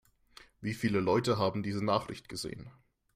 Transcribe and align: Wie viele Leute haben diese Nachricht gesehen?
Wie 0.61 0.73
viele 0.73 0.99
Leute 0.99 1.37
haben 1.37 1.61
diese 1.61 1.85
Nachricht 1.85 2.27
gesehen? 2.27 2.71